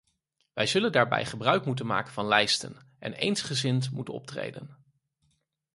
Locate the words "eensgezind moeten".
3.13-4.13